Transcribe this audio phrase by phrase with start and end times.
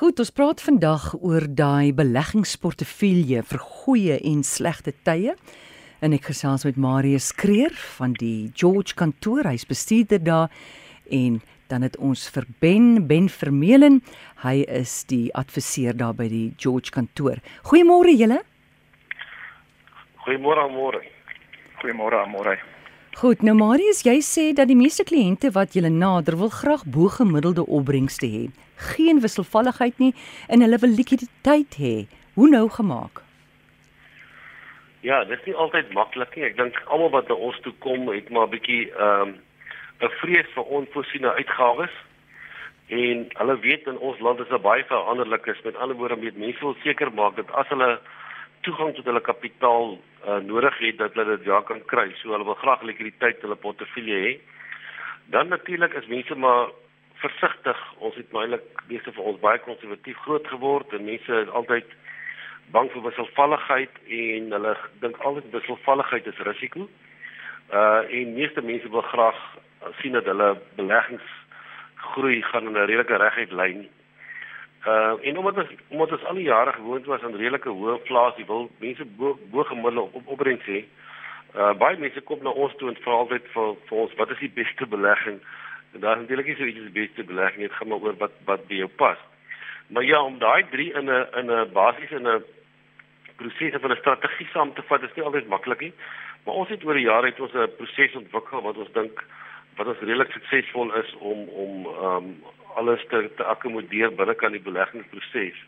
[0.00, 5.34] Goed, ons praat vandag oor daai beleggingsportefeulje vir goeie en slegte tye.
[6.00, 10.48] En ek gesels met Marius Kreer van die George kantoor, hy's bestuurder daar
[11.12, 11.36] en
[11.68, 14.00] dan het ons vir Ben Ben Vermeulen,
[14.40, 17.44] hy is die adviseur daar by die George kantoor.
[17.68, 18.40] Goeiemôre julle.
[20.24, 21.04] Goeiemôre môre.
[21.84, 22.56] Goeiemôre môre.
[23.18, 27.08] Goed, nou Marius, jy sê dat die meeste kliënte wat julle nader wil graag bo
[27.10, 28.44] gemiddelde opbrengste hê.
[28.94, 30.12] Geen wisselvalligheid nie
[30.46, 31.94] en hulle wil likwiditeit hê.
[32.38, 33.18] Hoe nou gemaak?
[35.02, 36.46] Ja, dit is nie altyd maklik nie.
[36.46, 39.34] Ek dink almal wat na ons toe kom, het maar 'n bietjie ehm um,
[40.06, 41.94] 'n vrees vir onvoorsiene uitgawes.
[42.88, 45.62] En hulle weet in ons land is daar baie veranderlik is.
[45.64, 47.98] Met ander woorde, moet mense wil seker maak dat as hulle
[48.66, 52.08] toegang tot hulle kapitaal uh, nodig het dat hulle dit ja kan kry.
[52.20, 54.32] So hulle wil graag likwiditeit hulle portefeulje hê.
[55.32, 56.72] Dan natuurlik is mense maar
[57.22, 57.80] versigtig.
[57.98, 61.96] Ons het eintlik meeste van ons baie konservatief groot geword en mense is altyd
[62.74, 66.88] bang vir wisselvalligheid en hulle dink altyd wisselvalligheid is risiko.
[67.72, 69.40] Uh en meeste mense wil graag
[70.00, 71.32] sien dat hulle beleggings
[72.12, 73.88] groei gaan in 'n redelike reguit lyn
[74.86, 78.46] Uh en omdat ons omdat ons al die jare gewoond was aan redelike hoë inflasie,
[78.46, 80.84] wil mense bo bo gemiddelde op, op opbrengs hê.
[81.54, 84.40] Uh baie mense kom na ons toe en vra altyd vir vir ons wat is
[84.40, 85.40] die beste belegging?
[85.92, 88.16] En daar is natuurlik nie so iets as die beste belegging, dit gaan maar oor
[88.22, 89.18] wat wat by jou pas.
[89.90, 92.44] Maar ja, om daai drie in 'n in 'n basies in 'n
[93.36, 95.92] proses van 'n strategie saam te vat, is nie altyd maklik nie.
[96.44, 99.24] Maar ons het oor die jare het ons 'n proses ontwikkel wat ons dink
[99.76, 102.42] wat ons redelik suksesvol is om om ehm um,
[102.74, 105.58] alles te te akkommodeer binne kan die beleggingsproses.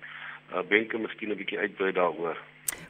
[0.52, 2.36] Uh, Benke miskien 'n bietjie uitbrei daaroor.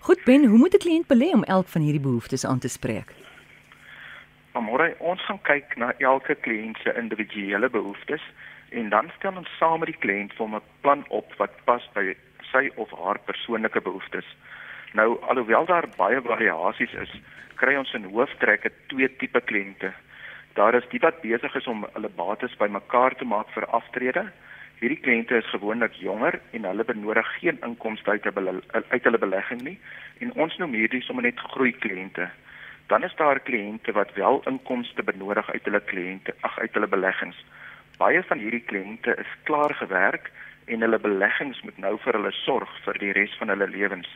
[0.00, 3.12] Goed Ben, hoe moet 'n kliënt belê om elk van hierdie behoeftes aan te spreek?
[4.52, 8.22] Môre, ons gaan kyk na elke kliënt se individuele behoeftes
[8.70, 12.14] en dan stel ons saam met die kliënt vir 'n plan op wat pas by
[12.52, 14.26] sy of haar persoonlike behoeftes.
[14.92, 17.12] Nou alhoewel daar baie variasies is,
[17.54, 19.92] kry ons in hooftrekke twee tipe kliënte.
[20.52, 24.26] Daar is die wat besig is om hulle bates bymekaar te maak vir aftrede.
[24.82, 29.62] Hierdie kliënte is gewoonlik jonger en hulle benodig geen inkomste uit hulle uit hulle belegging
[29.62, 29.78] nie
[30.20, 32.28] en ons noem hierdie sommer net groei kliënte.
[32.92, 37.38] Dan is daar kliënte wat wel inkomste benodig uit hulle kliënte, ag uit hulle beleggings.
[37.96, 40.28] Baie van hierdie kliënte is klaar gewerk
[40.66, 44.10] en hulle beleggings moet nou vir hulle sorg vir die res van hulle lewens.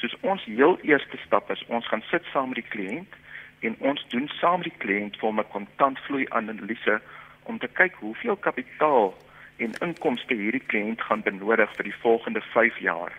[0.00, 3.24] Soos ons heel eerste stap is, ons gaan sit saam met die kliënt
[3.60, 7.00] en ons doen saam met die kliënt vir 'n kontantvloei analise
[7.42, 9.14] om te kyk hoeveel kapitaal
[9.56, 13.12] en inkomste hierdie kliënt gaan benodig vir die volgende 5 jaar.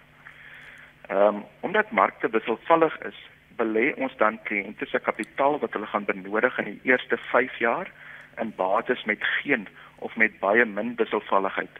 [1.10, 3.20] Ehm um, omdat markte wisselvallig is,
[3.58, 7.92] belê ons dan kliënte se kapitaal wat hulle gaan benodig in die eerste 5 jaar
[8.38, 11.76] in bates met geen of met baie min wisselvalligheid.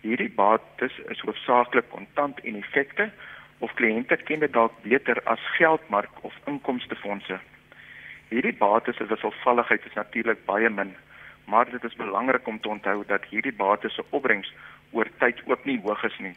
[0.00, 3.10] Hierdie bates is hoofsaaklik kontant en effekte
[3.58, 7.38] of kliënte ken dit dalk beter as geldmark of inkomstefondse.
[8.34, 10.88] Hierdie bates se wisselvalligheid is natuurlik baie min,
[11.46, 14.50] maar dit is belangrik om te onthou dat hierdie bates se opbrengs
[14.90, 16.34] oor tyd ook nie hoog is nie.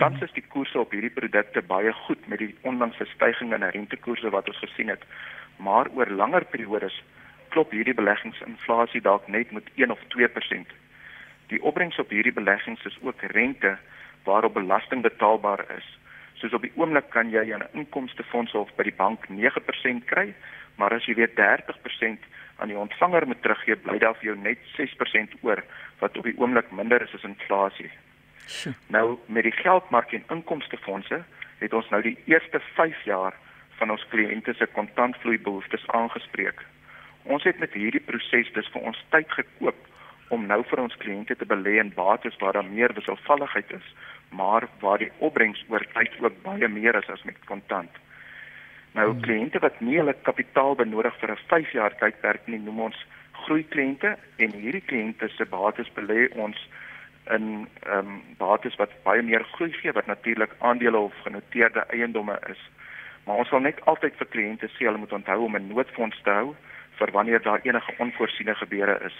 [0.00, 4.32] Tans is die koerse op hierdie produkte baie goed met die onlangse stygings in rentekoerse
[4.32, 5.04] wat ons gesien het,
[5.68, 6.96] maar oor langer periodes
[7.52, 10.76] klop hierdie beleggingsinflasie dalk net met 1 of 2%.
[11.52, 13.76] Die opbrengs op hierdie beleggings is ook rente
[14.24, 15.96] waarop belasting betaalbaar is.
[16.40, 20.32] Soos op die oomblik kan jy 'n inkomstefonds of by die bank 9% kry,
[20.78, 22.26] maar as jy weer 30%
[22.58, 25.62] aan die ontvanger moet teruggee, bly daar vir jou net 6% oor
[26.00, 27.90] wat op die oomblik minder is as inflasie.
[28.94, 31.20] Nou met die geldmark en inkomstefondse
[31.58, 33.36] het ons nou die eerste 5 jaar
[33.78, 36.64] van ons kliënte se kontantvloei behoeftes aangespreek.
[37.28, 39.86] Ons het met hierdie proses dus vir ons tyd gekoop
[40.34, 43.86] om nou vir ons kliënte te belê in bates waar daar meer wisselvalligheid is,
[44.30, 47.92] maar waar die opbrengs oor tyd ook baie meer is as met kontant.
[48.98, 49.22] Nou hmm.
[49.22, 52.98] kliënte wat nie hulle kapitaal benodig vir 'n 5 jaar tydperk nie, noem ons
[53.44, 56.58] groei kliënte en hierdie kliënte se bates belê ons
[57.36, 62.38] in ehm um, bates wat baie meer groei gee wat natuurlik aandele of genoteerde eiendomme
[62.50, 62.62] is.
[63.24, 66.30] Maar ons sal net altyd vir kliënte sê hulle moet onthou om 'n noodfonds te
[66.30, 66.54] hou
[66.98, 69.16] vir wanneer daar enige onvoorsiene gebeure is.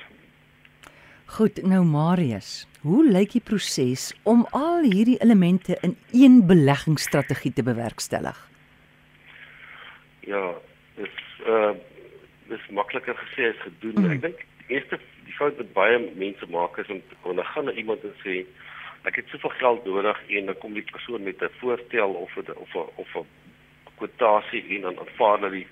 [1.37, 7.63] Goed, nou Marius, hoe lyk die proses om al hierdie elemente in een beleggingsstrategie te
[7.63, 8.49] bewerkstellig?
[10.29, 10.43] Ja,
[10.97, 11.73] dis uh
[12.49, 13.99] dis makliker gesê as gedoen.
[14.01, 14.13] Mm.
[14.15, 17.69] Ek dink die eerste die fout wat baie mense maak is om om dan gaan
[17.69, 18.39] na iemand en sê
[19.09, 22.57] ek het soveel geld nodig en dan kom die persoon met 'n voorstel of 'n
[22.65, 23.27] of 'n of 'n
[24.01, 25.67] kwotasie en dan aanvaar hulle die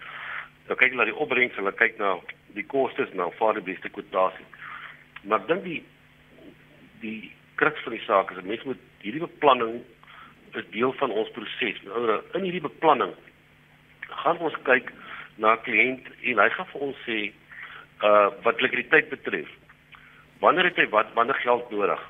[0.66, 2.18] dan kyk hulle na die opbrengs, hulle kyk na
[2.54, 4.46] die kostes en dan aanvaar die beste kwotasie.
[5.22, 5.82] Maar dan die
[7.00, 9.82] die kruks van die saak is dat mens moet hierdie beplanning
[10.52, 11.82] is deel van ons proses.
[11.82, 13.12] Nou in hierdie beplanning
[14.22, 14.92] gaan ons kyk
[15.36, 17.32] na 'n kliënt en hy gaan vir ons sê
[18.02, 19.48] uh wat likwiditeit betref.
[20.40, 22.00] Wanneer het hy wat wanneer geld nodig?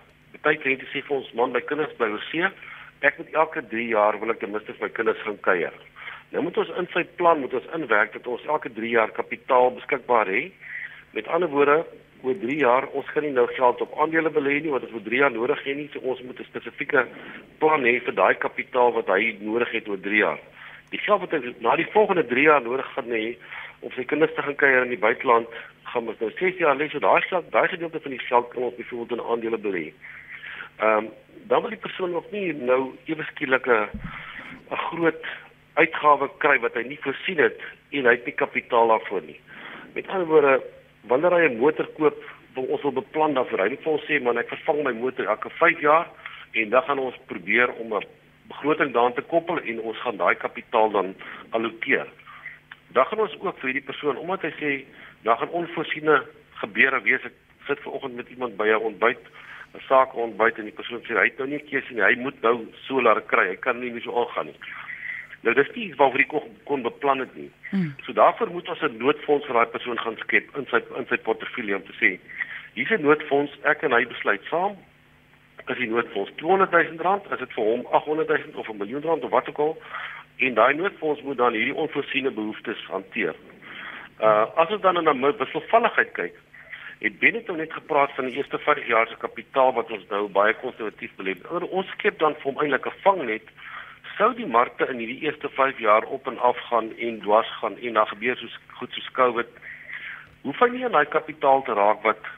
[0.43, 2.49] Party kliënte sê vir ons man, my kinders bly oorsee.
[3.01, 5.75] Ek moet elke 3 jaar wil ek ten minste vir my kinders gaan kuier.
[6.33, 9.71] Nou moet ons in sy plan moet ons inwerk dat ons elke 3 jaar kapitaal
[9.79, 10.53] beskikbaar het.
[11.15, 11.85] Met ander woorde,
[12.23, 15.07] oor 3 jaar ons gaan nie nou geld op aandele belê nie want ons vir
[15.09, 15.89] 3 jaar nodig hê nie.
[15.93, 17.07] So ons moet 'n spesifieke
[17.59, 20.41] plan hê vir daai kapitaal wat hy nodig het oor 3 jaar.
[20.97, 23.37] Die geld wat hy na die volgende 3 jaar nodig gaan hê
[23.85, 25.51] om sy kinders te gaan kuier in die buiteland,
[25.93, 28.65] gaan ons nou 6 jaar lê so daai geld, daai gedeelte van die geld kan
[28.71, 29.87] ons byvoorbeeld in aandele belê.
[30.81, 31.15] Ehm um,
[31.47, 33.87] dan wil die persoon nog nie nou ewe skielik 'n
[34.73, 35.27] 'n groot
[35.75, 37.61] uitgawe kry wat hy nie voorsien het
[37.93, 39.41] en hy het nie kapitaal daarvoor nie.
[39.95, 40.63] Met ander woorde,
[41.13, 42.19] wanneer hy 'n motor koop,
[42.55, 43.61] wil ons wil beplan daarvoor.
[43.61, 46.07] Hy moet vir ons sê, man, ek vervang my motor elke 5 jaar
[46.53, 48.05] en dan gaan ons probeer om 'n
[48.49, 51.15] begroting daaraan te koppel en ons gaan daai kapitaal dan
[51.51, 52.07] allokeer.
[52.95, 54.71] Dan gaan ons ook vir hierdie persoon, omdat hy sê,
[55.23, 56.23] daar gaan onvoorsiene
[56.63, 57.25] gebeure wees.
[57.25, 57.35] Ek
[57.67, 59.23] sit ver oggend met iemand by 'n ontbyt
[59.75, 62.03] 'n saak ontbyt en die persoon sê hy het nou nie 'n keuse nie.
[62.03, 63.49] Hy moet nou solar kry.
[63.49, 64.59] Hy kan nie meer so aangaan nie.
[65.43, 67.51] Nou dis nie iets waarvoor ek kon, kon beplan het nie.
[67.71, 67.95] Hmm.
[68.05, 71.17] So daarvoor moet ons 'n noodfonds vir daai persoon gaan skep in sy in sy
[71.17, 72.19] portefeulje om te sê
[72.75, 74.77] hier's 'n noodfonds, ek en hy besluit saam
[75.67, 79.03] as die noodfonds 200 000 rand, as dit vir hom 800 000 of 'n miljoen
[79.03, 79.77] rand of wat ook al
[80.37, 83.35] en daai noodfonds moet dan hierdie onvoorsiene behoeftes hanteer.
[84.21, 86.35] Uh as ons dan na wisselvalligheid kyk,
[86.99, 90.55] het Benito net gepraat van die eerste 5 jaar se kapitaal wat ons nou baie
[90.55, 91.37] konservatief belê.
[91.71, 93.49] Ons skep dan vir hom eintlik 'n vangnet
[94.17, 97.77] sou die markte in hierdie eerste 5 jaar op en af gaan en dwars gaan
[97.79, 99.49] en dan gebeur soos goed soos COVID,
[100.43, 102.33] hoef hy nie aan daai kapitaal te raak wat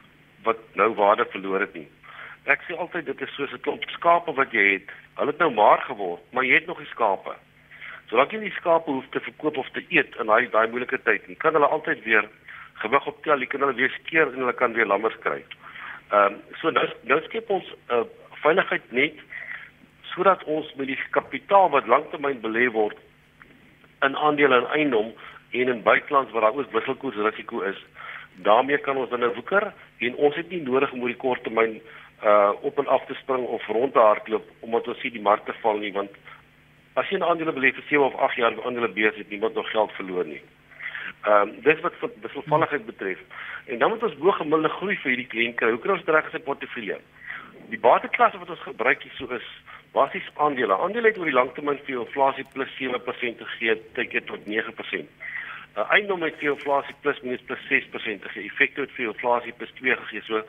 [0.46, 1.88] wat nou waarde verloor het nie.
[2.48, 4.88] Ek sê altyd dit is soos 'n klomp skape wat jy het.
[5.20, 7.34] Hulle het nou maar geword, maar jy het nog die skape.
[8.08, 11.28] Solank jy die skape hoef te verkoop of te eet in daai daai moeilike tyd
[11.28, 12.24] nie, kan hulle altyd weer
[12.80, 15.44] gewig optel, jy kan hulle weer skeer en hulle kan weer lammers kry.
[16.10, 18.04] Ehm um, so nou nou skep ons 'n uh,
[18.42, 19.20] veiligheid net
[20.14, 22.96] sodat ons met die kapitaal wat lanktermyn belê word
[24.02, 25.12] in aandele en eiendom
[25.50, 27.76] en in buitelands waar daar ook wisselkoersrisiko is,
[28.34, 31.42] daarmee kan ons dan nou woeker en ons het nie nodig om oor die kort
[31.42, 31.80] termyn
[32.24, 35.54] uh op en af te spring of rond te hardloop omdat ons sien die markte
[35.62, 36.10] val nie want
[36.94, 39.54] as jy 'n aandele belê vir 7 of 8 jaar by aandele besigheid het niemand
[39.54, 40.42] nog geld verloor nie.
[41.22, 43.18] Ehm um, dis wat wisselvalligheid betref.
[43.66, 45.70] En dan moet ons bo gemiddelde groei vir hierdie kliënt kry.
[45.70, 46.98] Hoe kan ons dit reg in sy portefeulje?
[47.68, 49.48] Die bateklasse wat ons gebruik hier so is
[49.92, 50.78] basies aandele.
[50.78, 55.10] Aandele het oor die langtermyn vir inflasie plus 7% gegee, tydjie tot 9%.
[55.78, 58.46] Uh, eiendom het vir inflasie plus minus plus 6% gegee.
[58.48, 60.22] Effekte het vir inflasie plus 2 gegee.
[60.26, 60.40] So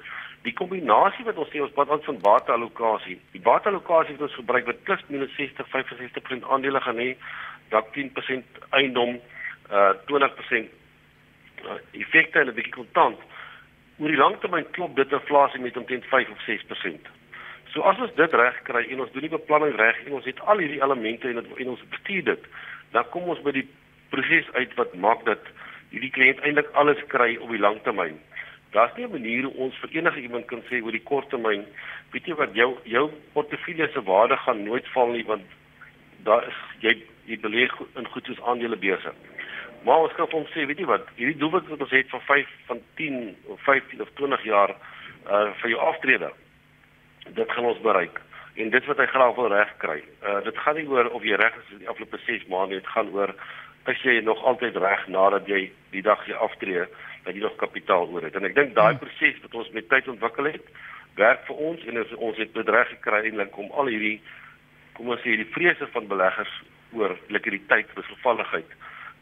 [0.48, 3.20] die kombinasie wat ons sê ons pad aan van bateallokasie.
[3.36, 7.12] Die bateallokasie wat ons gebruik wat plus minus 60 65% aandele gaan hê,
[7.70, 9.20] dalk 10% eiendom,
[9.70, 13.22] uh 20% uh, effekte en 'n bietjie kontant.
[14.00, 17.14] Oor die langtermyn klop dit inflasie met omtrent 5 of 6%.
[17.76, 20.42] So as ons dit reg kry en ons doen die beplanning reg en ons het
[20.42, 22.50] al hierdie elemente en, het, en ons bestuur dit,
[22.98, 23.68] dan kom ons by die
[24.10, 25.52] proses uit wat maak dat
[25.94, 28.20] hierdie kliënt eintlik alles kry op die lang termyn.
[28.72, 31.66] Daar's nie 'n manier hoe ons vir enige iemand kan sê oor die kort termyn,
[32.12, 35.46] weet jy wat jou jou portefeulje se waarde gaan nooit val nie want
[36.24, 39.14] daar is jy jy belê in goed soos aandele besig.
[39.84, 42.48] Maar ons kan hom sê, weet jy wat, hierdie doelwit wat ons het van 5
[42.66, 44.76] van 10 of 15 of 20 jaar
[45.28, 46.32] uh vir jou aftrede
[47.36, 48.22] dit gaan ons bereik
[48.56, 50.04] en dit wat hy graag wil regkry.
[50.24, 52.88] Uh dit gaan nie oor of jy reg is in die afgelope 6 maande, dit
[52.88, 53.34] gaan oor
[53.90, 56.86] as jy nog altyd reg nadat jy die dag jy aftree,
[57.26, 58.36] dat jy nog kapitaal oor het.
[58.38, 59.02] En ek dink daai hmm.
[59.04, 60.70] proses wat ons met tyd ontwikkel het,
[61.20, 64.20] werk vir ons en ons, ons het bedreig gekry eintlik om al hierdie
[64.98, 66.52] kom ons sê die vrese van beleggers
[66.98, 68.78] oor likwiditeit, wisselvalligheid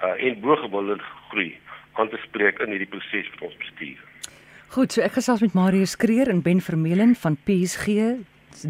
[0.06, 0.98] uh en boegewilde
[1.30, 1.52] groei
[1.98, 4.02] aan te spreek in hierdie proses wat ons bestuur.
[4.74, 8.18] Goed, so ek gesels met Marius Kreer en Ben Vermeulen van PSG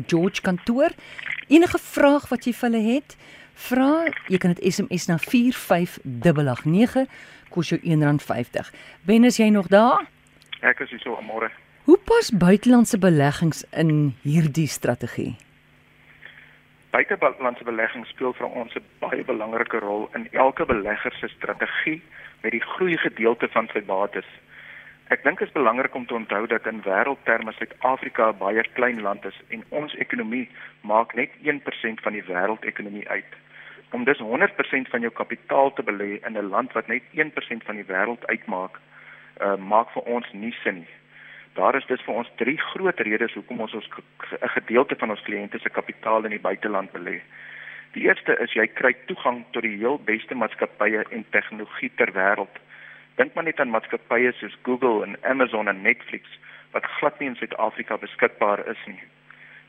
[0.08, 0.94] George kantoor.
[1.48, 3.16] Enige vraag wat jy vir hulle het,
[3.58, 7.08] vra, jy kan dit SMS na 45889
[7.54, 8.72] kos jou R1.50.
[9.08, 10.06] Ben, is jy nog daar?
[10.62, 11.50] Ek is hier so môre.
[11.88, 15.36] Hoe pas buitelandse beleggings in hierdie strategie?
[16.92, 22.02] Buitelandse beleggings speel vir ons 'n baie belangrike rol in elke belegger se strategie
[22.42, 24.28] met die groei gedeelte van sy bates.
[25.08, 29.02] Ek dink dit is belangrik om te onthou dat in wêreldterme Suid-Afrika 'n baie klein
[29.02, 30.50] land is en ons ekonomie
[30.82, 33.32] maak net 1% van die wêreldekonomie uit.
[33.92, 37.76] Om dus 100% van jou kapitaal te belê in 'n land wat net 1% van
[37.76, 38.80] die wêreld uitmaak,
[39.42, 40.96] uh, maak vir ons nie sin nie.
[41.54, 43.90] Daar is dus vir ons drie groot redes hoekom ons ons
[44.42, 47.22] 'n gedeelte van ons kliënte se kapitaal in die buiteland belê.
[47.92, 52.60] Die eerste is jy kry toegang tot die heel beste maatskappye en tegnologie ter wêreld.
[53.16, 56.30] Dink maar net aan maatskappye soos Google en Amazon en Netflix
[56.72, 59.02] wat glad nie in Suid-Afrika beskikbaar is nie.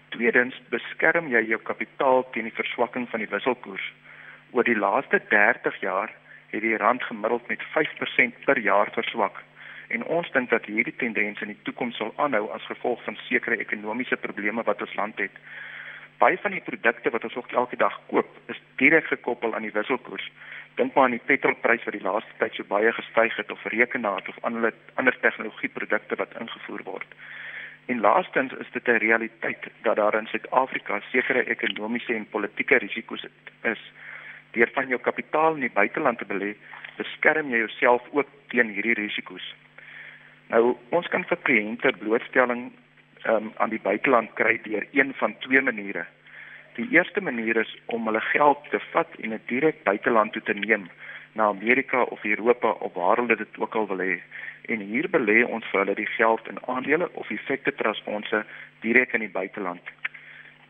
[0.08, 3.92] Tweedens, beskerm jy jou kapitaal teen die verswakking van die wisselkoers.
[4.50, 6.14] Oor die laaste 30 jaar
[6.50, 9.42] het die rand gemiddeld met 5% per jaar verswak
[9.88, 13.58] en ons dink dat hierdie tendens in die toekoms sal aanhou as gevolg van sekere
[13.64, 15.34] ekonomiese probleme wat ons land het.
[16.18, 19.72] Baie van die produkte wat ons ook elke dag koop, is direk gekoppel aan die
[19.72, 20.30] wisselkoers.
[20.76, 24.28] Dink maar aan die petrolprys wat die laaste tyd so baie gestyg het of rekenaars
[24.28, 27.16] of ander ander tegnologieprodukte wat ingevoer word.
[27.88, 33.24] En laastens is dit 'n realiteit dat daar in Suid-Afrika sekere ekonomiese en politieke risiko's
[33.62, 33.92] is
[34.56, 36.54] deur van jou kapitaal in die buiteland te belê,
[36.96, 39.54] beskerm jy jouself ook teen hierdie risiko's.
[40.48, 42.70] Nou, ons kan vir kliënte blootstelling
[43.28, 46.06] um, aan die buiteland kry deur een van twee maniere.
[46.78, 50.54] Die eerste manier is om hulle geld te vat en dit direk buiteland toe te
[50.54, 50.88] neem
[51.34, 54.18] na Amerika of Europa of waar hulle dit ook al wil hê.
[54.72, 58.44] En hier belê ons vir hulle die geld in aandele of effekte trustfondse
[58.80, 59.92] direk in die buiteland.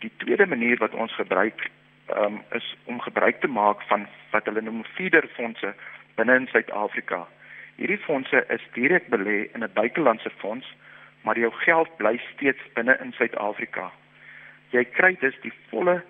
[0.03, 1.69] Die tweede manier wat ons gebruik
[2.17, 5.75] um, is om gebruik te maak van wat hulle noem feederfondse
[6.15, 7.27] binne in Suid-Afrika.
[7.77, 10.67] Hierdie fondse is direk belê in 'n buitelandse fonds,
[11.23, 13.91] maar jou geld bly steeds binne in Suid-Afrika.
[14.71, 16.03] Jy kry dus die volle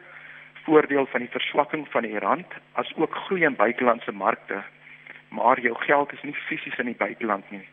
[0.65, 4.63] voordeel van die verswakking van die rand as ook groei in buitelandse markte,
[5.29, 7.69] maar jou geld is nie fisies in die buiteland nie.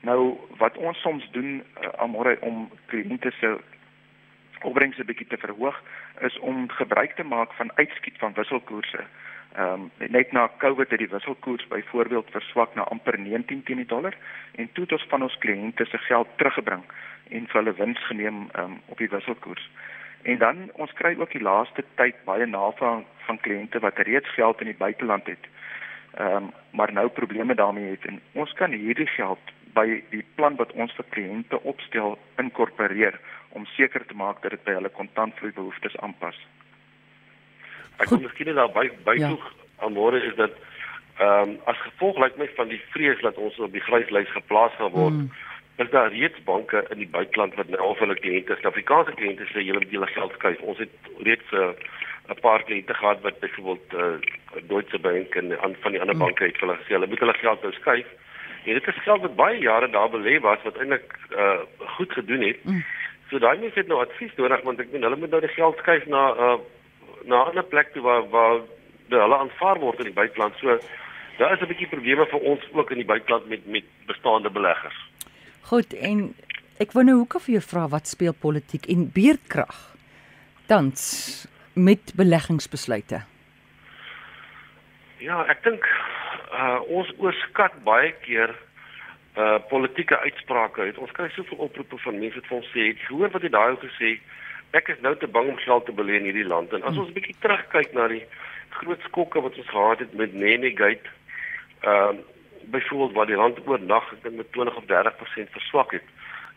[0.00, 3.56] Nou wat ons soms doen uh, amore om kliënte se
[4.66, 5.78] opbrengs 'n bietjie te verhoog
[6.28, 9.04] is om gebruik te maak van uitskiet van wisselkoerse.
[9.56, 13.86] Ehm um, net na Covid het die wisselkoers byvoorbeeld verswak na amper 19 teen die
[13.86, 14.14] dollar
[14.54, 16.82] en toe het ons van ons kliënte se geld teruggebring
[17.28, 19.70] en vir hulle wins geneem um, op die wisselkoers.
[20.22, 24.60] En dan ons kry ook die laaste tyd baie navraag van kliënte wat reeds geld
[24.60, 25.48] in die buiteland het.
[26.14, 30.56] Ehm um, maar nou probleme daarmee het en ons kan hierdie geld by die plan
[30.60, 33.20] wat ons vir kliënte opstel inkorporeer
[33.56, 36.38] om seker te maak dat dit by hulle kontantvloei behoeftes aanpas.
[37.96, 39.84] Ek wil miskien daar by byvoeg ja.
[39.84, 40.56] aan môre is dat
[41.16, 44.74] ehm um, as gevolg lyk my van die vrees dat ons op die gryslys geplaas
[44.76, 45.30] gaan word, mm.
[45.84, 49.64] is daar reeds banke in die buiteland wat nou al hulle kliënte, Suid-Afrikaanse kliënte sê
[49.64, 50.60] julle moet julle geld skuif.
[50.60, 51.72] Ons het reeds 'n uh,
[52.28, 56.24] 'n paar kliënte gehad wat byvoorbeeld uh, Deutsche Bank en aan van die ander mm.
[56.24, 58.08] banke het hulle gesê hulle moet hulle geld nou skuif.
[58.64, 61.60] En dit is geld wat baie jare daar belê was wat eintlik uh,
[61.96, 62.64] goed gedoen het.
[62.64, 62.84] Mm.
[63.30, 65.78] So daai mense het nou advies nodig want ek bedoel hulle moet nou die geld
[65.82, 66.58] skuif na uh,
[67.26, 68.60] na 'n ander plek toe waar waar
[69.08, 70.54] hulle aanvaar word in die buiteland.
[70.60, 70.78] So
[71.38, 74.98] daar is 'n bietjie probleme vir ons ook in die buiteland met met bestaande beleggers.
[75.62, 76.34] Goed en
[76.78, 79.96] ek wou nou hoekom vir jou vra wat speel politiek en beerdkrag
[80.66, 83.22] tans met beleggingsbesluite.
[85.18, 85.84] Ja, ek dink
[86.52, 88.54] uh, ons oorskat baie keer
[89.36, 90.98] uh politieke uitsprake uit.
[90.98, 93.80] Ons kry soveel oproepe van mense wat vir ons sê, "Hoor wat jy daai ou
[93.82, 94.18] gesê,
[94.72, 96.98] ek is nou te bang om geld te belê in hierdie land." En as hmm.
[96.98, 98.24] ons 'n bietjie terugkyk na die
[98.70, 101.08] groot skokke wat ons gehad het met Nenegate,
[101.80, 102.22] ehm uh,
[102.66, 106.06] byvoorbeeld waar die rand oornag ek dink met 20 of 30% verswak het,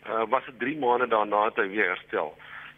[0.08, 2.34] uh was dit 3 maande daarna het hy weer herstel.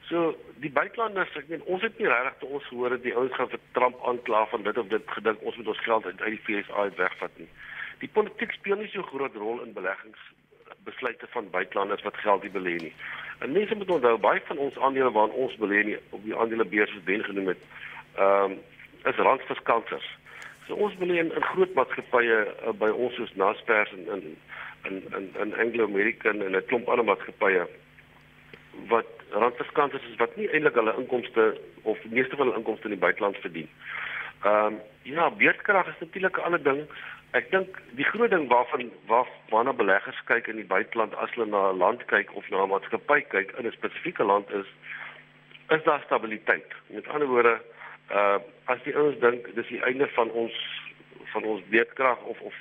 [0.09, 3.35] So die buitelanders, ek meen ons het nie regtig te ons gehoor dat die ouens
[3.35, 6.41] gaan vir Trump aankla van dit of dit gedink ons moet ons geld uit die
[6.43, 7.49] FSA wegvat nie
[8.03, 12.77] die politiek speel nie so groot rol in beleggingsbesluite van buitelanders wat geld hier belê
[12.83, 12.95] nie.
[13.43, 16.95] En mense moet onthou baie van ons aandele waarin ons belê nie op die aandelebeurs
[16.95, 17.63] wat Ben genoem het,
[18.17, 18.61] ehm um,
[19.11, 20.09] is randverskansers.
[20.67, 24.37] So ons belê in, in groot maatskappye uh, by ons soos Naspers en in
[24.91, 27.67] in in in Anglo American en 'n klomp ander maatskappye
[28.93, 33.05] wat randverskansers is wat nie eintlik hulle inkomste of meeste van hulle inkomste in die
[33.07, 33.69] buiteland verdien.
[34.45, 36.87] Ehm um, ja, beurtkrag is natuurlik 'n ander ding.
[37.33, 41.47] Ek dink die groot ding waarvan waar waarna beleggers kyk in die buiteland as hulle
[41.49, 44.69] na 'n land kyk of na 'n maatskappy kyk in 'n spesifieke land is
[45.77, 46.69] is daar stabiliteit.
[46.87, 47.61] Met ander woorde,
[48.11, 50.53] uh as die ouens dink dis die einde van ons
[51.33, 52.55] van ons beurtkrag of of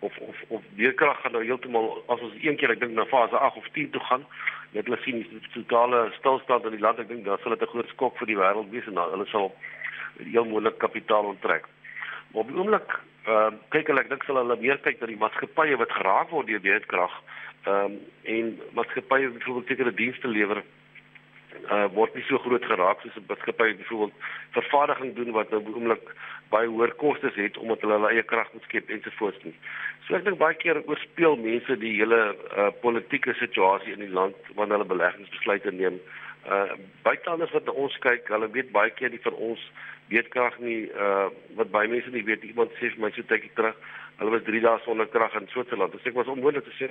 [0.00, 3.38] of of of beurtkrag gaan nou heeltemal as ons een keer ek dink na fase
[3.38, 4.26] 8 of 10 toe gaan,
[4.70, 7.72] net hulle sien die totale stilstand in die land, ek dink dan sal dit 'n
[7.74, 9.54] groot skok vir die wêreld wees en dan hulle sal
[10.18, 11.66] heel moontlik kapitaal onttrek.
[12.32, 12.98] Maar op die oomblik
[13.28, 16.48] ehm uh, kyk hulle ek dink hulle meer kyk na die maatskappye wat geraak word
[16.48, 17.14] deur beurtkrag
[17.66, 17.96] ehm um,
[18.34, 18.46] en
[18.78, 23.74] maatskappye wat byvoorbeeld sekere dienste lewer uh, word nie so groot geraak soos 'n maatskappy
[23.82, 24.16] byvoorbeeld
[24.56, 26.14] vervaardiging doen wat nou oomblik
[26.54, 29.56] baie hoër kostes het omdat hulle hulle eie krag moet skep ensovoorts nie.
[30.06, 34.36] So ek dink baie keer oorspeel mense die hele uh, politieke situasie in die land
[34.56, 36.00] wanneer hulle beleggingsbesluite neem.
[36.00, 36.27] Uh
[37.02, 39.62] buitelanders wat na ons kyk, hulle weet baie keer nie van ons
[40.08, 41.28] weetkrag nie uh
[41.58, 43.76] wat baie mense nie weet iemand sê vir my so tydjie terug
[44.18, 45.92] hulle was 3 dae sonder krag in Switserland.
[45.94, 46.88] Dis ek was onmoontlik te sê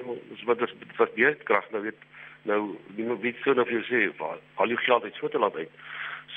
[0.47, 2.05] wat dis wat weetkrag nou weet
[2.47, 2.61] nou
[2.95, 5.71] niemand weet so of jy sê al jou geld uit Switserland uit.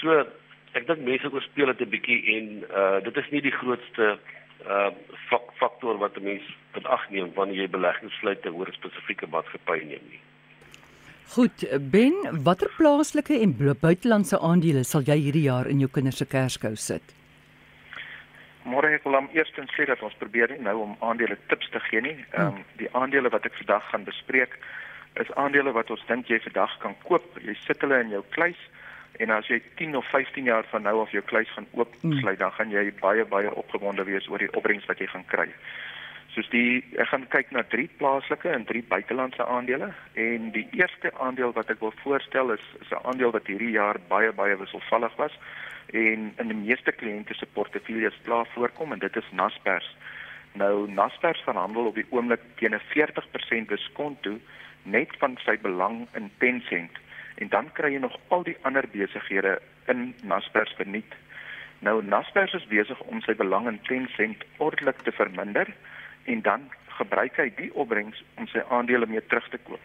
[0.01, 0.25] So
[0.79, 4.19] ek dink mense oorspeel dit 'n bietjie en uh dit is nie die grootste
[4.67, 4.91] uh
[5.61, 10.23] faktor wat 'n mens moet agneem wanneer jy beleggingsbesluite oor 'n spesifieke maatskappy neem nie.
[11.31, 16.27] Goed, Ben, watter plaaslike en buitelandse aandele sal jy hierdie jaar in jou kinders se
[16.27, 17.13] kerskou sit?
[18.67, 21.79] Môre ek wil hom eerstens sê dat ons probeer nie nou om aandele tips te
[21.87, 22.17] gee nie.
[22.33, 24.59] Ehm um, die aandele wat ek vandag gaan bespreek
[25.23, 27.39] is aandele wat ons dink jy vandag kan koop.
[27.47, 28.67] Jy sit hulle in jou kluis
[29.23, 32.51] en as jy 10 of 15 jaar van nou af jou kluis gaan oopsluit, dan
[32.59, 35.47] gaan jy baie baie opgewonde wees oor die opbrengs wat jy gaan kry.
[36.41, 39.91] Soos die ek gaan kyk na drie plaaslike en drie buitelandse aandele
[40.23, 44.01] en die eerste aandeel wat ek wil voorstel is is 'n aandeel wat hierdie jaar
[44.09, 45.37] baie baie wisselvallig was
[45.93, 49.91] en in die meeste kliënte se portefeuilles plaas voorkom en dit is Naspers.
[50.55, 54.39] Nou Naspers verhandel op die oomblik teen 'n 40% diskont toe
[54.83, 56.97] net van sy belang in Tencent
[57.37, 61.13] en dan kry jy nog al die ander besighede in Naspers verniet.
[61.81, 65.69] Nou Naspers is besig om sy belang in Tencent ordelik te verminder
[66.25, 69.81] en dan gebruik hy die opbrengs om sy aandele mee terug te koop.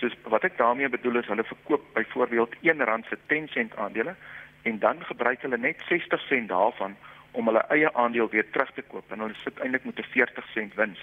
[0.00, 4.14] So wat ek daarmee bedoel is hulle verkoop byvoorbeeld R1 se Tencent aandele
[4.62, 6.96] en dan gebruik hulle net 60 sent daarvan
[7.32, 10.46] om hulle eie aandeel weer terug te koop en hulle sit eintlik met 'n 40
[10.54, 11.00] sent wins.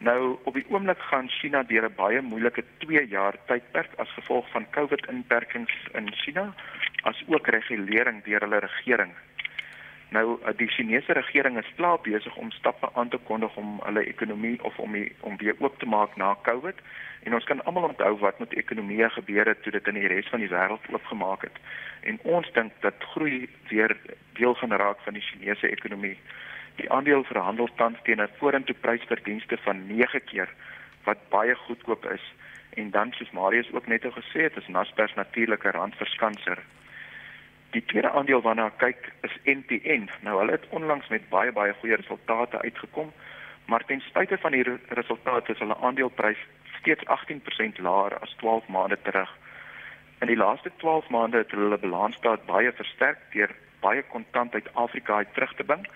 [0.00, 4.50] Nou op die oomblik gaan China deur 'n baie moeilike 2 jaar tydperk as gevolg
[4.50, 6.54] van COVID-inperkings in China,
[7.02, 9.12] as ook regulering deur hulle regering.
[10.10, 14.56] Nou die Chinese regering is klaar besig om stappe aan te kondig om hulle ekonomie
[14.64, 16.74] of om die, om weer oop te maak na COVID.
[17.22, 20.28] En ons kan almal onthou wat met ekonomie gebeur het toe dit in die res
[20.32, 21.62] van die wêreld oopgemaak het.
[22.02, 23.96] En ons dink dat groei weer
[24.32, 26.16] deel gaan raak van die Chinese ekonomie.
[26.80, 30.48] Die aandeel verhandel tans teen 'n vorentoe prysverdienste van 9 keer
[31.04, 32.24] wat baie goedkoop is.
[32.74, 36.58] En dan soos Marius ook net al gesê het, is Naspers natuurlike randverskanser.
[37.70, 40.08] Die tweede aandeel waarna ek kyk is NTN.
[40.26, 43.12] Nou hulle het onlangs met baie baie goeie resultate uitgekom,
[43.70, 46.40] maar ten spyte van die resultate is hulle aandeleprys
[46.80, 49.30] steeds 18% laer as 12 maande terug.
[50.20, 55.22] In die laaste 12 maande het hulle balansstaat baie versterk deur baie kontant uit Afrika
[55.22, 55.86] uit terug te bring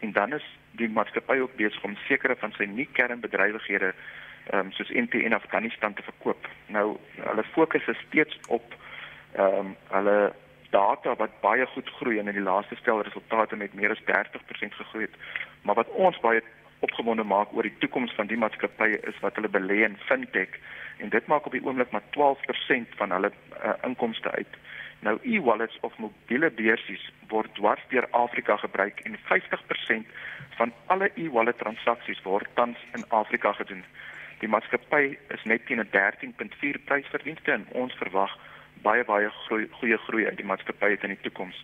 [0.00, 0.46] en dan is
[0.78, 5.94] die maatskappy ook besig om sekere van sy nie kernbedrywighede ehm um, soos NTN Afghanistan
[5.94, 6.46] te verkoop.
[6.70, 8.74] Nou hulle fokus is steeds op
[9.34, 10.18] ehm um, hulle
[10.70, 14.78] data wat baie goed groei en in die laaste stel resultate met meer as 30%
[14.80, 15.16] gegroei het.
[15.62, 16.42] Maar wat ons baie
[16.78, 20.58] opgewonde maak oor die toekoms van die maatskappye is wat hulle belê in fintech
[20.98, 24.58] en dit maak op die oomblik maar 12% van hulle uh, inkomste uit.
[25.00, 30.12] Nou e-wallets of mobiele beursies word dwars deur Afrika gebruik en 50%
[30.56, 33.84] van alle e-wallet transaksies word tans in Afrika gedoen.
[34.40, 38.38] Die maatskappy is net teen 'n 13.4 prysverdienste en ons verwag
[38.86, 41.58] baie baie groei, goeie groei uit die maatskappy in die toekoms.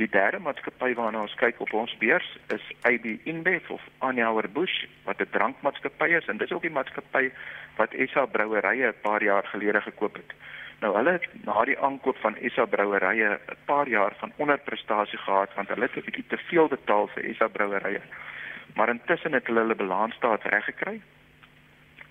[0.00, 4.86] Die derde maatskappy waarna ons kyk op ons beurs is AB InBev of Anheuser Busch
[5.04, 7.30] wat 'n drankmaatskappy is en dit is ook die maatskappy
[7.76, 10.32] wat SA Brouwerye 'n paar jaar gelede gekoop het.
[10.80, 15.54] Nou hulle het na die aankoop van SA Brouwerye 'n paar jaar van onderprestasie gehad
[15.54, 18.00] want hulle het 'n bietjie te veel betaal vir SA Brouwerye.
[18.74, 21.00] Maar intussen het hulle hulle balansstaat reggekry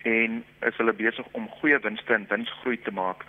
[0.04, 3.26] en is hulle besig om goeie winste en winsgroei te maak.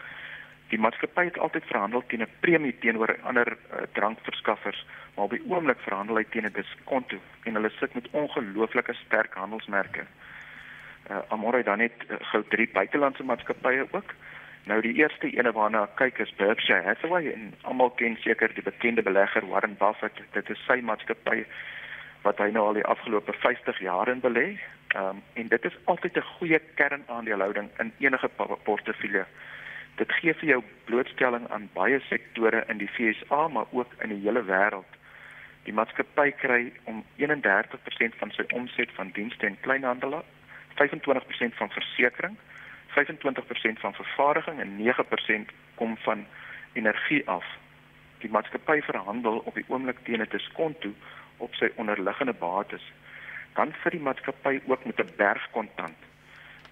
[0.73, 5.45] Die maatskappy het altyd verhandel teen 'n premie teenoor ander uh, drankverskaffers, maar op die
[5.49, 7.13] oomblik verhandel hy teen 'n diskont
[7.45, 10.07] en hulle sit met ongelooflike sterk handelsmerke.
[11.11, 14.15] Uh, Amore dan net uh, gou drie buitelandse maatskappye ook.
[14.65, 18.63] Nou die eerste ene waarna ek kyk is Berkshire Hathaway en almal ken seker die
[18.63, 20.25] bekende belegger Warren Buffett.
[20.33, 21.45] Dit is sy maatskappy
[22.23, 24.59] wat hy nou al die afgelope 50 jaar in belê.
[24.97, 28.31] Ehm um, en dit is altyd 'n goeie kernaandeelhouding in enige
[28.65, 29.27] portefeulje.
[29.97, 34.23] Dit gee vir jou blootstelling aan baie sektore in die FSA maar ook in die
[34.25, 34.99] hele wêreld.
[35.65, 40.25] Die maatskappy kry om 31% van sy omset van dienste en kleinhandel,
[40.75, 42.41] 25% van versekerings
[42.93, 44.95] 25% van vervaardiging en
[45.49, 46.27] 9% kom van
[46.73, 47.45] energie af.
[48.19, 50.93] Die maatskappy verhandel op die oomblik teen 'n diskont toe
[51.37, 52.93] op sy onderliggende bates.
[53.55, 55.97] Dan vir die maatskappy ook met 'n berg kontant.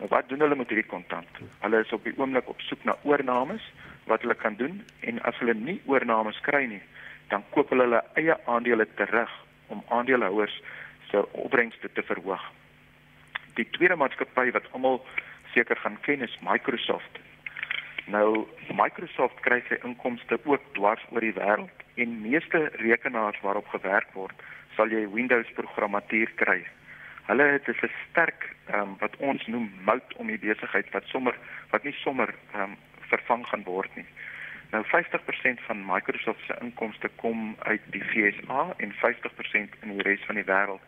[0.01, 1.39] Nou wat doen hulle met hierdie kontant?
[1.61, 3.65] Hulle is op die oomblik op soek na oornames
[4.09, 6.81] wat hulle kan doen en as hulle nie oornames kry nie,
[7.29, 9.35] dan koop hulle hulle eie aandele terug
[9.69, 10.57] om aandeelhouers
[11.11, 12.47] se opbrengste te verhoog.
[13.61, 15.03] Die tweede maatskappy wat almal
[15.53, 17.21] seker gaan ken is Microsoft.
[18.09, 24.09] Nou Microsoft kry sy inkomste ook dwars oor die wêreld en meeste rekenaars waarop gewerk
[24.17, 24.49] word,
[24.81, 26.63] sal jy Windows programmatuur kry.
[27.31, 31.37] Hulle het 'n sterk um, wat ons noem mout om die besigheid wat sommer
[31.71, 34.07] wat nie sommer um, vervang gaan word nie.
[34.71, 40.27] Nou 50% van Microsoft se inkomste kom uit die VSA en 50% in die res
[40.27, 40.83] van die wêreld.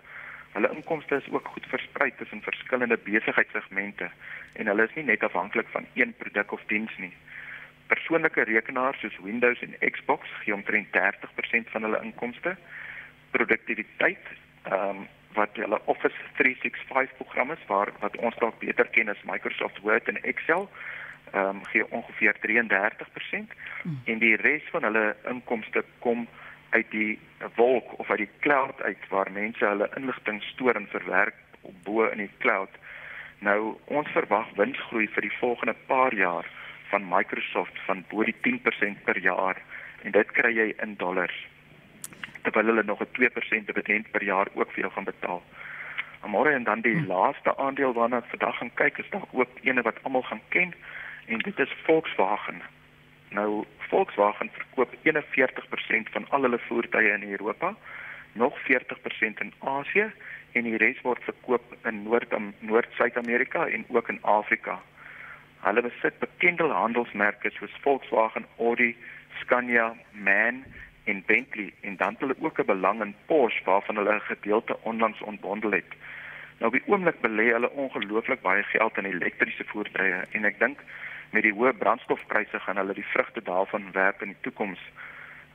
[0.53, 4.11] Hulle inkomste is ook goed versprei tussen verskillende besigheidssegmente
[4.53, 7.15] en hulle is nie net afhanklik van een produk of diens nie.
[7.87, 12.57] Persoonlike rekenaars soos Windows en Xbox gee omtrent 30% van hulle inkomste.
[13.31, 14.27] Produktiwiteit,
[14.63, 19.23] ehm um, wat hulle Office 365 programme is waar wat ons dalk beter ken as
[19.29, 20.69] Microsoft Word en Excel,
[21.33, 24.01] ehm um, gee ongeveer 33% hmm.
[24.05, 26.27] en die res van hulle inkomste kom
[26.71, 27.19] uit die
[27.57, 32.05] wolk of uit die cloud uit waar mense hulle inligting stoor en verwerk op bo
[32.09, 32.71] in die cloud.
[33.39, 36.49] Nou ons verwag winsgroei vir die volgende paar jaar
[36.91, 39.61] van Microsoft van bo die 10% per jaar
[40.03, 41.37] en dit kry jy in dollars.
[42.43, 45.43] Terwyl hulle nog 'n 2% dividend per jaar ook vir jou gaan betaal.
[46.27, 47.07] Môre en dan die hmm.
[47.07, 50.75] laaste aandeel waarna ek vandag gaan kyk is dalk ook eene wat almal gaan ken
[51.27, 52.63] en dit is Volkswagen.
[53.31, 57.75] Nou Volkswagen verkoop 41% van al hulle voertuie in Europa,
[58.33, 60.13] nog 40% in Asië
[60.53, 64.79] en die res word verkoop in Noord Noord-Suid-Amerika en ook in Afrika.
[65.61, 68.97] Hulle besit bekende handelsmerke soos Volkswagen, Audi,
[69.41, 70.65] Scania, MAN
[71.05, 74.77] en Bentley en dan het hulle ook 'n belang in Porsche waarvan hulle 'n gedeelte
[74.83, 75.91] onlangs ontbondel het.
[76.59, 80.79] Nou op die oomblik belê hulle ongelooflik baie geld in elektriese voertuie en ek dink
[81.31, 84.81] met die hoë brandstofpryse gaan hulle die vrugte daarvan werk in die toekoms.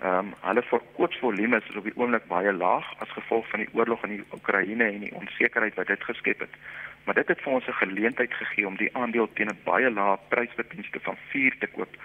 [0.02, 4.04] Ehm um, hulle verkoopsvolume is op die oomblik baie laag as gevolg van die oorlog
[4.04, 6.60] in die Oekraïne en die onsekerheid wat dit geskep het.
[7.06, 10.18] Maar dit het vir ons 'n geleentheid gegee om die aandeel teen 'n baie lae
[10.28, 11.96] prysverdienste van 4 te koop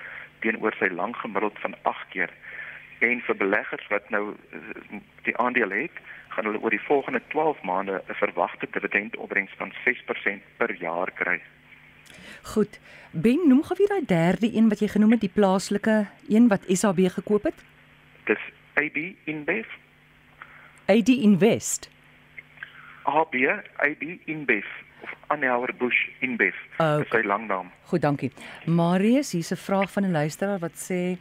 [0.41, 2.31] teenoor sy lang gemiddeld van 8 keer.
[3.03, 5.97] En vir beleggers wat nou eh, die aandeel het,
[6.35, 11.41] gaan hulle oor die volgende 12 maande 'n verwagte dividendopbrengs van 6% per jaar kry.
[12.43, 12.81] Goed.
[13.11, 16.65] Ben, noem gou weer daai derde een wat jy genoem het, die plaaslike een wat
[16.67, 17.65] SAB gekoop het?
[18.25, 18.43] Dis
[18.75, 19.67] AB InBev.
[20.87, 21.91] AD Invest.
[23.03, 23.35] AB
[23.77, 24.67] AB InBev
[25.03, 26.55] of Anheuser Busch InBev.
[26.79, 26.99] Okay.
[26.99, 27.71] Dis sy langnaam.
[27.91, 28.31] Goed, dankie.
[28.67, 31.19] Marius, hier's 'n vraag van 'n luisteraar wat sê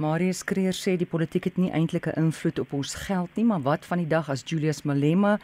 [0.00, 3.60] Marius Kreer sê die politiek het nie eintlik 'n invloed op ons geld nie, maar
[3.60, 5.38] wat van die dag as Julius Malema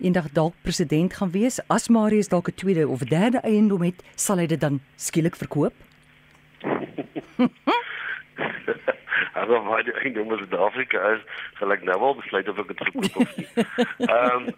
[0.00, 4.38] eendag dalk president gaan wees, as Marius dalk 'n tweede of derde eiendom het, sal
[4.38, 5.74] hy dit dan skielik verkoop?
[9.34, 11.20] Also waar die eiendom in Suid-Afrika is,
[11.58, 13.48] sal ek nou wel besluit of ek dit verkoop of nie.
[14.14, 14.54] Ehm um,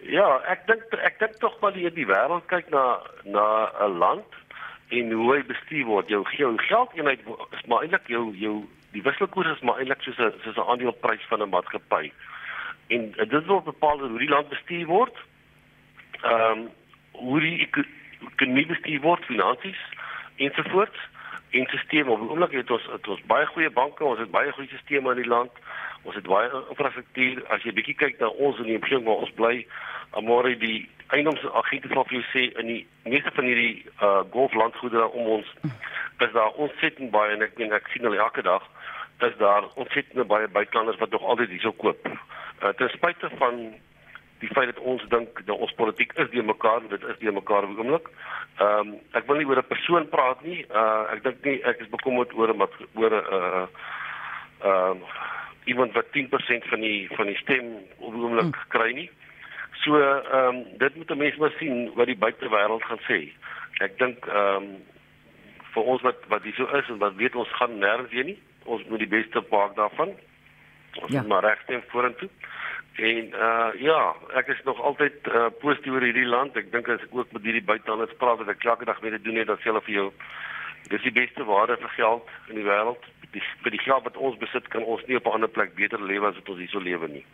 [0.00, 4.30] ja, ek dink ek dink tog maar die die wêreld kyk na na 'n land
[4.88, 6.08] en hoe hy bestuur word.
[6.08, 7.20] Jou jou geld eenheid
[7.50, 8.56] is maar eintlik jou jou
[8.92, 12.12] die wisselkoers is maar eintlik soos 'n soos 'n aandeleprys van 'n maatskappy
[12.88, 15.16] en dit word bepaal hoe die land bestuur word.
[16.22, 16.68] Ehm um,
[17.16, 17.68] hoe die
[18.20, 19.80] ekonomie bestuur word, finansies
[20.36, 20.98] ensovoorts
[21.50, 22.12] en stelsels.
[22.12, 25.16] Op die oomblik het ons het ons baie goeie banke, ons het baie goeie stelsels
[25.16, 25.50] in die land.
[26.02, 27.42] Ons het baie infrastruktuur.
[27.50, 29.66] As jy bietjie kyk na ons in die omgewing waar ons bly,
[30.18, 35.28] amore die eiendomsagente sal vir jou sê in die meeste van hierdie uh golflandgoedere om
[35.38, 35.52] ons
[36.24, 38.64] is daar ontsettend baie en ek dink ek sien hulle elke dag
[39.26, 42.08] is daar ontsettend baie buitelanders wat nog altyd hierso koop.
[42.08, 43.60] Uh, ten spyte van
[44.40, 47.64] die feit dat ons dink dat ons politiek is die mekaar dit is die mekaar
[47.64, 48.10] op die oomblik.
[48.58, 50.64] Ehm um, ek wil nie oor 'n persoon praat nie.
[50.70, 53.66] Uh ek dink nie ek is bekommerd oor wat oor 'n uh
[54.62, 55.14] ehm uh,
[55.66, 58.68] iemand wat 10% van die van die stem op die oomblik hmm.
[58.68, 59.10] kry nie.
[59.84, 63.32] So ehm um, dit moet 'n mens maar sien wat die buitewêreld gaan sê.
[63.80, 64.76] Ek dink ehm um,
[65.74, 68.40] vir ons wat wat hier so is en wat weet ons gaan nêrens heen nie.
[68.64, 70.14] Ons moet die beste maak daarvan.
[71.02, 71.20] Ons ja.
[71.20, 72.28] moet maar regstem vorentoe.
[72.96, 76.56] En uh ja, ek is nog altyd uh positief oor hierdie land.
[76.56, 79.20] Ek dink as ek ook met hierdie buitelanders praat wat ek elke dag mee te
[79.20, 80.06] doen het, dat hulle vir jou
[80.88, 83.04] dis die beste waarde vir geld in die wêreld.
[83.34, 86.00] Die vir die geld wat ons besit kan ons nie op 'n ander plek beter
[86.00, 87.24] lewe as wat ons hierso lewe nie.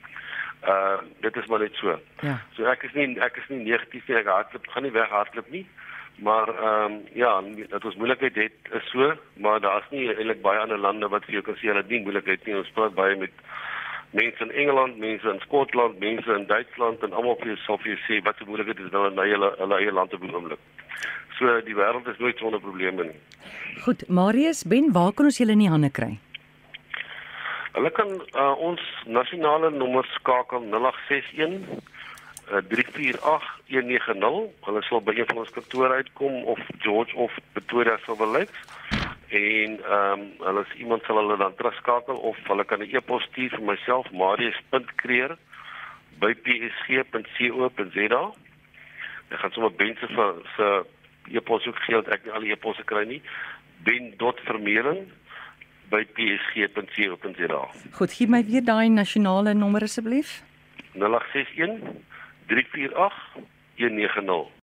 [0.67, 1.99] Uh dit is maar net so.
[2.23, 2.41] Ja.
[2.57, 4.17] So ek is nie ek is nie negatief nie.
[4.17, 5.67] Ek hardloop gaan nie weg hardloop nie.
[6.19, 10.59] Maar ehm um, ja, dat ons moeilikheid het is so, maar daar's nie eintlik baie
[10.59, 12.57] ander lande wat vir jou kan sê hulle het nie moeilikheid nie.
[12.57, 13.33] Ons praat baie met
[14.13, 18.21] mense in Engeland, mense in Skotland, mense in Duitsland en almal vir sou vir sê
[18.27, 20.61] wat se moeilikheid is nou in hulle hulle eie land te beoomlik.
[21.39, 23.21] So die wêreld is nooit sonder probleme nie.
[23.87, 26.13] Goed, Marius, Ben, waar kan ons julle in die hande kry?
[27.73, 31.65] Hulle kan uh, ons nasionale nommer skakel 0861
[32.53, 34.53] uh, 348 190.
[34.69, 38.45] Hulle sal by een van ons kantore uitkom of George of Pretoria sal wel
[39.33, 43.23] en ehm um, hulle as iemand sal hulle dan terugskakel of hulle kan 'n e-pos
[43.31, 45.37] stuur vir myself marius.kreer
[46.21, 48.23] by psg.co.za.
[49.33, 50.69] Ek gaan sommer bense vir se
[51.33, 53.23] e-pos ook gee dat ek nie al die e-posse kry nie.
[53.85, 55.09] ben.vermeulen
[55.91, 57.63] by psg.co.za.
[57.93, 60.43] Goed, gee my weer daai nasionale nommer asseblief.
[60.93, 61.81] 0861
[62.47, 63.49] 348
[63.81, 64.61] 190